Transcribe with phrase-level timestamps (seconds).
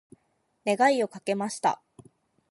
[0.65, 1.83] 願いをかけました。